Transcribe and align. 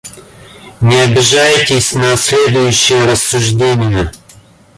Не 0.81 1.01
обижайтесь 1.03 1.93
на 1.93 2.15
следующее 2.17 3.05
рассуждение. 3.05 4.11